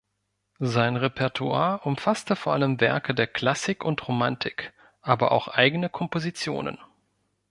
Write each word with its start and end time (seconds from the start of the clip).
Sein 0.57 0.95
Repertoire 0.95 1.81
umfasste 1.85 2.35
vor 2.35 2.53
allem 2.53 2.81
Werke 2.81 3.13
der 3.13 3.27
Klassik 3.27 3.83
und 3.85 4.07
Romantik, 4.07 4.73
aber 5.03 5.31
auch 5.31 5.47
eigene 5.47 5.89
Kompositionen. 5.91 6.79